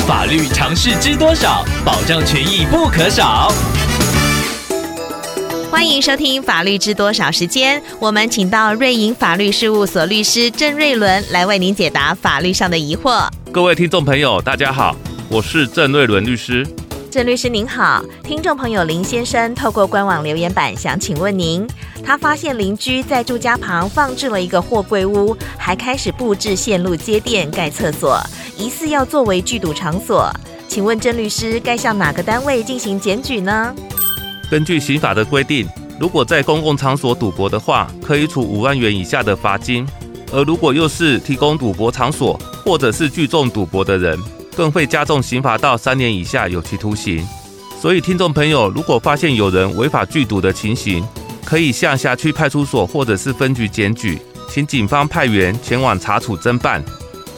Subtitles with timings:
[0.00, 1.64] 法律常识知多少？
[1.84, 3.52] 保障权益不可少。
[5.70, 13.28] 欢迎收听《法律知多少》时间，我们请到瑞银法律事务所律师郑瑞伦来为您解答法律上的疑惑。
[13.52, 14.96] 各位听众朋友，大家好，
[15.28, 16.66] 我是郑瑞伦律师。
[17.10, 21.66] 郑律师您好，听众朋友林先生透过官网留言板想请问您，
[22.02, 28.18] 他发现邻居在住家旁放置了一个货柜屋，还开始布置线路接电、盖厕所，
[28.62, 30.32] 疑似要作为聚赌场所，
[30.68, 33.74] 请问郑律师该向哪个单位进行检举呢？
[34.48, 39.84] 根据刑法的规定，如果在公共场所赌博的话，可以处五万元以下的罚金；
[40.30, 44.16] 而如果又是提供赌博场所或者是聚众赌博的人，
[44.54, 47.26] 更会加重刑罚到三年以下有期徒刑。
[47.80, 51.04] 所以，听众朋友，如果发现有人违法聚赌的情形，
[51.44, 56.80] 可以向辖区派出所或者是分局检举，请警方派员前往查处侦办。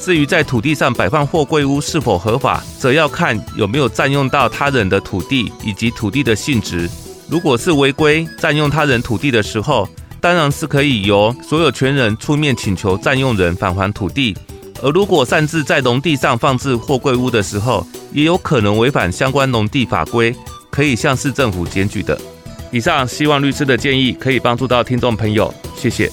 [0.05, 6.87] 至于在土地上摆放货柜屋是否合法，则要看有没有占用到他人的土地以及土地的性质。
[7.27, 9.89] 如果是违规占用他人土地的时候，
[10.21, 14.37] 当然是可以由所有权人出面请求占用人返还土地。
[14.83, 20.37] 而如果擅自在农地上放置货柜屋的时候，也有可能违反相关农地法规，
[20.69, 22.21] 可以向市政府检举的。
[22.71, 26.13] 以上希望律师的建议可以帮助到听众朋友，谢谢。